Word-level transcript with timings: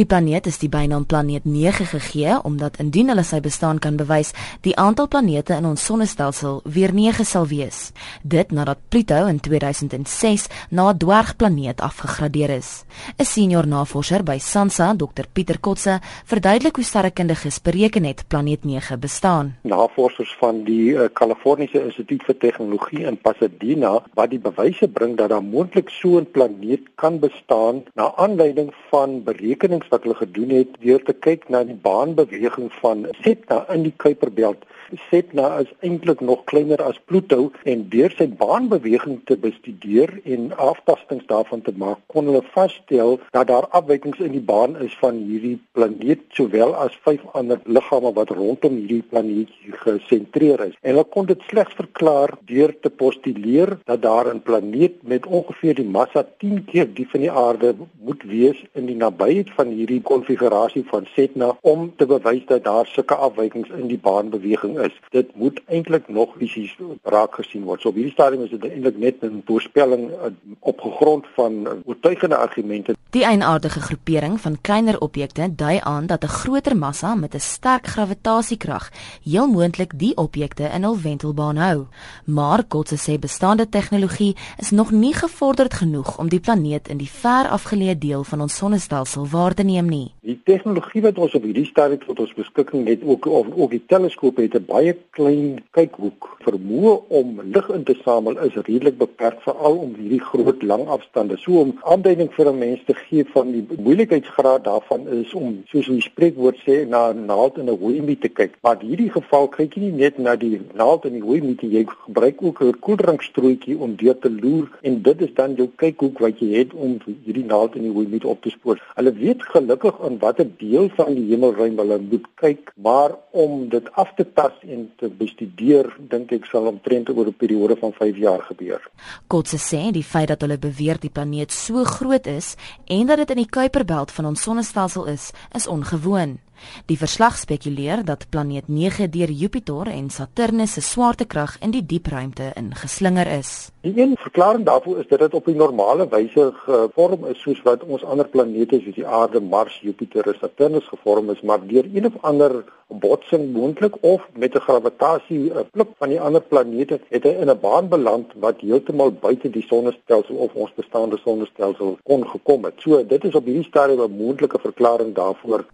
Die 0.00 0.06
planeet 0.08 0.46
is 0.48 0.56
die 0.56 0.70
bynaam 0.72 1.02
planeet 1.04 1.44
9 1.44 1.84
gegee 1.90 2.38
omdat 2.48 2.78
indien 2.80 3.10
hulle 3.12 3.20
sy 3.20 3.36
bestaan 3.44 3.76
kan 3.84 3.98
bewys, 4.00 4.30
die 4.64 4.72
aantal 4.80 5.10
planete 5.12 5.58
in 5.60 5.66
ons 5.68 5.82
sonnestelsel 5.84 6.62
weer 6.64 6.94
9 6.96 7.26
sal 7.28 7.44
wees. 7.50 7.90
Dit 8.24 8.54
nadat 8.56 8.80
Pluto 8.88 9.18
in 9.28 9.42
2006 9.44 10.46
na 10.70 10.88
'n 10.92 10.96
dwergplaneet 10.96 11.82
afgegradeer 11.84 12.50
is. 12.56 12.84
'n 13.18 13.24
Senior 13.24 13.66
navorser 13.66 14.22
by 14.24 14.38
SANSA, 14.38 14.94
Dr 14.94 15.26
Pieter 15.32 15.60
Kotse, 15.60 16.00
verduidelik 16.24 16.76
hoe 16.76 16.84
sterrekundiges 16.84 17.60
bereken 17.60 18.04
het 18.04 18.24
planeet 18.28 18.64
9 18.64 19.00
bestaan. 19.00 19.56
Navorsers 19.62 20.34
van 20.40 20.64
die 20.64 20.96
Kaliforniese 21.12 21.78
uh, 21.78 21.84
Instituut 21.84 22.22
vir 22.24 22.38
Tegnologie 22.38 23.04
in 23.04 23.18
Pasadena 23.20 24.02
wat 24.14 24.30
die 24.30 24.40
bewyse 24.40 24.88
bring 24.88 25.16
dat 25.16 25.28
daar 25.28 25.44
moontlik 25.44 25.90
so 25.90 26.18
'n 26.18 26.30
planeet 26.30 26.88
kan 26.94 27.18
bestaan 27.18 27.84
na 27.94 28.12
aanleiding 28.16 28.72
van 28.88 29.22
berekenings 29.24 29.89
wat 29.90 30.02
hulle 30.06 30.18
gedoen 30.18 30.50
het 30.54 30.74
deur 30.80 31.02
te 31.04 31.12
kyk 31.12 31.48
na 31.48 31.62
die 31.66 31.78
baanbeweging 31.86 32.70
van 32.80 33.06
Setna 33.22 33.64
in 33.74 33.86
die 33.88 33.94
Kuiperbelt. 33.96 34.66
Setna 35.10 35.60
is 35.62 35.70
eintlik 35.86 36.20
nog 36.20 36.44
kleiner 36.50 36.80
as 36.82 36.98
Pluto 37.06 37.50
en 37.62 37.84
deur 37.92 38.10
sy 38.18 38.26
baanbeweging 38.40 39.20
te 39.28 39.36
bestudeer 39.38 40.16
en 40.24 40.50
aftastings 40.58 41.26
daarvan 41.30 41.62
te 41.66 41.74
maak, 41.78 42.00
kon 42.10 42.26
hulle 42.26 42.42
vasstel 42.54 43.18
dat 43.36 43.50
daar 43.50 43.68
afwykings 43.76 44.18
in 44.24 44.34
die 44.34 44.42
baan 44.42 44.74
is 44.82 44.96
van 45.02 45.20
hierdie 45.28 45.58
planeet 45.78 46.24
sowel 46.34 46.74
as 46.84 46.96
vyf 47.06 47.22
ander 47.38 47.62
liggame 47.66 48.12
wat 48.16 48.34
rondom 48.34 48.80
hierdie 48.80 49.06
planeet 49.12 49.52
gesentreer 49.84 50.66
is. 50.66 50.74
En 50.82 50.94
hulle 50.94 51.06
kon 51.14 51.30
dit 51.30 51.46
slegs 51.50 51.76
verklaar 51.78 52.34
deur 52.50 52.74
te 52.82 52.90
postuleer 52.90 53.76
dat 53.86 54.02
daar 54.02 54.34
'n 54.34 54.42
planeet 54.42 55.02
met 55.02 55.26
ongeveer 55.26 55.74
die 55.74 55.90
massa 55.98 56.26
10 56.38 56.64
keer 56.64 56.88
die 56.94 57.08
van 57.12 57.20
die 57.20 57.30
aarde 57.30 57.74
moet 58.02 58.22
wees 58.22 58.58
in 58.74 58.86
die 58.86 58.96
nabyheid 58.96 59.50
van 59.54 59.70
hierdie 59.80 60.00
konfigurasie 60.04 60.84
van 60.90 61.06
Setna 61.14 61.50
om 61.60 61.88
te 61.96 62.06
bewys 62.06 62.44
dat 62.50 62.64
daar 62.64 62.88
sulke 62.90 63.16
afwykings 63.28 63.72
in 63.78 63.88
die 63.90 63.98
baanbeweging 63.98 64.78
is. 64.86 64.96
Dit 65.16 65.34
moet 65.34 65.60
eintlik 65.66 66.08
nog 66.08 66.36
fisies 66.38 66.76
raak 67.02 67.34
gesien 67.40 67.64
word. 67.68 67.80
So 67.80 67.92
op 67.92 67.98
hierdie 67.98 68.14
stadium 68.14 68.44
is 68.46 68.54
dit 68.54 68.66
eintlik 68.70 68.98
net 68.98 69.22
'n 69.24 69.42
voorspelling 69.46 70.10
uh, 70.10 70.32
op 70.60 70.80
gegrond 70.80 71.26
van 71.36 71.52
uh, 71.66 71.72
oortuigende 71.84 72.36
argumente. 72.36 72.96
Die 73.10 73.24
eienaardige 73.24 73.80
groepering 73.80 74.40
van 74.40 74.60
kleiner 74.60 75.00
objekte 75.00 75.54
dui 75.54 75.78
aan 75.82 76.06
dat 76.06 76.24
'n 76.24 76.36
groter 76.40 76.76
massa 76.76 77.14
met 77.14 77.34
'n 77.34 77.40
sterk 77.40 77.86
gravitasiekrag 77.86 78.90
heel 79.24 79.46
moontlik 79.46 79.98
die 79.98 80.16
objekte 80.16 80.62
in 80.62 80.82
hul 80.82 81.00
wentelbaan 81.00 81.56
hou. 81.56 81.86
Maar 82.24 82.64
Kotse 82.64 82.98
sê 82.98 83.18
bestaande 83.18 83.68
tegnologie 83.68 84.36
is 84.58 84.70
nog 84.70 84.90
nie 84.90 85.14
gevorderd 85.14 85.74
genoeg 85.74 86.18
om 86.18 86.28
die 86.28 86.40
planeet 86.40 86.88
in 86.88 86.96
die 86.96 87.10
ver 87.10 87.48
afgeleë 87.48 87.98
deel 87.98 88.24
van 88.24 88.40
ons 88.40 88.56
sonnestelsel 88.56 89.26
waar 89.26 89.54
te 89.60 89.66
neem 89.66 89.88
nie. 89.92 90.08
Die 90.24 90.38
tegnologie 90.48 91.02
wat 91.04 91.18
ons 91.20 91.34
op 91.36 91.44
hierdie 91.44 91.66
stadium 91.68 92.00
tot 92.04 92.20
ons 92.24 92.32
beskikking 92.36 92.86
het, 92.88 93.02
ook 93.04 93.26
of 93.28 93.48
ook 93.52 93.74
die 93.74 93.82
teleskoop 93.92 94.38
het 94.40 94.54
'n 94.56 94.64
baie 94.68 94.94
klein 95.16 95.60
kykhoek. 95.76 96.28
Vermoë 96.46 96.92
om 97.20 97.40
lig 97.54 97.68
in 97.76 97.84
te 97.84 97.96
samel 98.04 98.38
is 98.46 98.54
redelik 98.54 98.96
beperk 98.98 99.40
veral 99.42 99.76
om 99.84 99.94
hierdie 99.94 100.22
groot 100.30 100.62
lang 100.62 100.86
afstande. 100.88 101.36
So 101.36 101.60
om 101.60 101.78
aanduiding 101.82 102.30
vir 102.32 102.46
'n 102.48 102.58
mens 102.58 102.80
te 102.86 102.94
gee 102.94 103.24
van 103.32 103.52
die 103.52 103.66
moeilikheidsgraad 103.78 104.64
daarvan 104.64 105.08
is 105.08 105.34
om 105.34 105.62
soos 105.66 105.86
die 105.86 106.00
spreekwoord 106.00 106.58
sê 106.66 106.88
na 106.88 107.12
'n 107.12 107.26
naald 107.26 107.58
in 107.58 107.68
'n 107.68 107.78
hooimiet 107.80 108.20
te 108.20 108.28
kyk. 108.28 108.52
Maar 108.62 108.76
in 108.80 108.88
hierdie 108.88 109.10
geval 109.10 109.48
kyk 109.48 109.74
jy 109.74 109.80
nie 109.80 109.92
net 109.92 110.18
na 110.18 110.36
die 110.36 110.60
naald 110.74 111.04
in 111.04 111.12
die 111.12 111.22
hooimiet 111.28 111.60
jy 111.60 111.84
gebruik 112.06 112.42
ook 112.42 112.62
'n 112.62 112.78
koeldrankstrooitjie 112.80 113.78
om 113.78 113.96
deur 113.96 114.18
te 114.18 114.30
loer 114.30 114.68
en 114.82 115.02
dit 115.02 115.20
is 115.20 115.34
dan 115.34 115.54
jou 115.54 115.68
kykhoek 115.76 116.18
wat 116.18 116.38
jy 116.38 116.58
het 116.58 116.74
om 116.74 116.98
hierdie 117.24 117.44
naald 117.44 117.74
in 117.76 117.82
die 117.82 117.92
hooimiet 117.92 118.24
op 118.24 118.42
te 118.42 118.50
spoor. 118.50 118.78
Hulle 118.94 119.12
weet 119.12 119.42
gelukkig 119.52 120.00
aan 120.04 120.18
watter 120.18 120.48
deel 120.58 120.88
van 120.96 121.14
die 121.14 121.26
hemelruim 121.30 121.78
hulle 121.78 121.98
moet 122.02 122.26
kyk, 122.42 122.72
maar 122.76 123.16
om 123.30 123.68
dit 123.72 123.88
af 123.98 124.12
te 124.16 124.26
tas 124.34 124.56
en 124.66 124.86
te 125.00 125.10
bestudeer, 125.22 125.90
dink 126.12 126.32
ek 126.36 126.46
sal 126.50 126.68
omtrent 126.70 127.10
oor 127.10 127.26
'n 127.28 127.36
periode 127.42 127.76
van 127.76 127.92
5 127.92 128.16
jaar 128.16 128.42
gebeur. 128.50 128.80
Kotse 129.26 129.58
sê 129.58 129.90
die 129.92 130.04
feit 130.04 130.28
dat 130.28 130.40
hulle 130.40 130.58
beweer 130.58 130.98
die 131.00 131.10
planeet 131.10 131.52
so 131.52 131.84
groot 131.84 132.26
is 132.26 132.56
en 132.86 133.06
dat 133.06 133.18
dit 133.18 133.30
in 133.30 133.42
die 133.44 133.50
Kuiperbelt 133.50 134.10
van 134.10 134.26
ons 134.26 134.42
sonnestelsel 134.42 135.06
is, 135.06 135.32
is 135.54 135.66
ongewoon. 135.66 136.38
Die 136.86 136.98
verslag 136.98 137.38
spekuleer 137.38 138.04
dat 138.04 138.26
planeet 138.30 138.68
9 138.68 139.10
deur 139.10 139.30
Jupiter 139.30 139.86
en 139.86 140.10
Saturnus 140.10 140.72
se 140.72 140.80
swaartekrag 140.80 141.56
in 141.60 141.70
die 141.70 141.86
diep 141.86 142.06
ruimte 142.06 142.52
ingeslinger 142.54 143.26
is. 143.26 143.70
Die 143.80 143.94
een 143.96 144.16
verklaring 144.18 144.64
daarvoor 144.66 144.98
is 144.98 145.08
dat 145.08 145.18
dit 145.18 145.34
op 145.34 145.46
'n 145.46 145.56
normale 145.56 146.08
wyse 146.08 146.52
gevorm 146.64 147.24
is 147.26 147.40
soos 147.40 147.62
wat 147.62 147.84
ons 147.84 148.04
ander 148.04 148.28
planete 148.28 148.80
soos 148.80 148.94
die 148.94 149.06
Aarde, 149.06 149.40
Mars, 149.40 149.80
Jupiter 149.82 150.26
en 150.26 150.36
Saturnus 150.40 150.88
gevorm 150.88 151.30
is, 151.30 151.40
maar 151.40 151.66
deur 151.66 151.84
een 151.94 152.06
of 152.06 152.12
ander 152.20 152.64
botsing 152.90 153.52
moontlik 153.52 154.02
of 154.02 154.28
met 154.32 154.54
'n 154.54 154.58
gravitasie 154.58 155.52
'n 155.54 155.68
pluk 155.70 155.88
van 155.98 156.08
die 156.08 156.20
ander 156.20 156.40
planete 156.40 157.00
het 157.08 157.22
hy 157.22 157.28
in 157.28 157.50
'n 157.50 157.60
baan 157.60 157.88
beland 157.88 158.26
wat 158.34 158.60
heeltemal 158.60 159.12
buite 159.12 159.50
die 159.50 159.66
sonnestelsel 159.66 160.34
of 160.34 160.54
ons 160.54 160.74
bestaande 160.74 161.18
sonnestelsel 161.18 161.98
kon 162.02 162.28
gekom 162.28 162.64
het. 162.64 162.74
So 162.76 163.06
dit 163.06 163.24
is 163.24 163.34
op 163.34 163.44
hierdie 163.44 163.64
stadium 163.64 164.00
'n 164.00 164.16
moontlike 164.16 164.58
verklaring 164.58 165.14
daarvoor. 165.14 165.64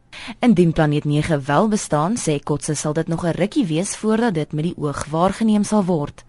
Indien 0.40 0.72
planeet 0.76 1.04
9 1.04 1.44
wel 1.44 1.68
bestaan, 1.68 2.16
sê 2.20 2.36
Kotse 2.42 2.74
sal 2.74 2.92
dit 2.92 3.08
nog 3.08 3.24
'n 3.24 3.36
rukkie 3.40 3.66
wees 3.66 3.96
voordat 3.96 4.34
dit 4.34 4.52
met 4.52 4.64
die 4.64 4.76
oog 4.76 5.04
waargeneem 5.10 5.64
sal 5.64 5.84
word. 5.84 6.24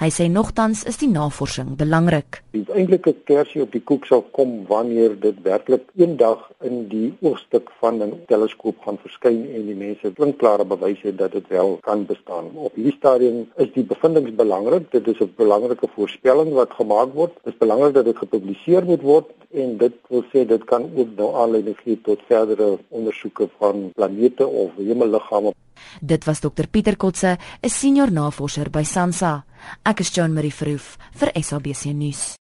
Hy 0.00 0.08
sê 0.10 0.28
nogtans 0.28 0.84
is 0.90 0.98
die 1.00 1.08
navorsing 1.10 1.76
belangrik. 1.80 2.40
Die 2.56 2.64
eintlike 2.74 3.14
kersie 3.28 3.62
op 3.62 3.72
die 3.72 3.82
koek 3.90 4.06
sal 4.08 4.22
kom 4.36 4.66
wanneer 4.68 5.16
dit 5.20 5.42
werklik 5.44 5.86
eendag 5.96 6.46
in 6.66 6.86
die 6.92 7.10
oogstuk 7.20 7.70
van 7.80 8.02
'n 8.02 8.12
teleskoop 8.32 8.80
gaan 8.84 8.98
verskyn 9.02 9.40
en 9.54 9.66
die 9.66 9.78
mense 9.84 10.12
klinkklare 10.18 10.64
bewyse 10.64 11.06
het 11.06 11.18
dat 11.18 11.32
dit 11.32 11.48
wel 11.48 11.78
kan 11.82 12.06
bestaan. 12.06 12.50
Op 12.54 12.74
hierdie 12.74 12.96
stadium 12.96 13.48
is 13.56 13.72
die 13.74 13.84
bevindinge 13.84 14.32
belangrik. 14.32 14.90
Dit 14.90 15.08
is 15.08 15.20
'n 15.20 15.32
belangrike 15.36 15.88
voorspelling 15.94 16.52
wat 16.52 16.70
gemaak 16.80 17.14
word. 17.14 17.32
Dit 17.44 17.52
is 17.52 17.58
belangrik 17.58 17.94
dat 17.94 18.04
dit 18.04 18.16
gepubliseer 18.16 18.84
moet 18.84 19.02
word 19.02 19.26
en 19.50 19.76
dit 19.76 19.94
wil 20.08 20.24
sê 20.32 20.44
dit 20.46 20.64
kan 20.64 20.90
ook 20.96 21.08
nou 21.16 21.34
aanleiding 21.34 21.76
gee 21.82 22.00
tot 22.06 22.22
verdere 22.28 22.78
ondersoeke 22.88 23.48
van 23.58 23.90
planete 23.94 24.46
of 24.46 24.70
hemelliggame. 24.76 25.52
Dit 26.00 26.24
was 26.24 26.40
Dr 26.40 26.66
Pieter 26.66 26.96
Kotse, 26.96 27.38
'n 27.62 27.68
senior 27.68 28.10
navorser 28.10 28.70
by 28.70 28.82
SANSA. 28.82 29.44
Ek 29.84 30.00
is 30.00 30.10
Joan 30.10 30.32
Marie 30.32 30.52
Verhoef 30.52 30.96
vir 31.12 31.30
SABC 31.34 31.92
nuus. 31.92 32.38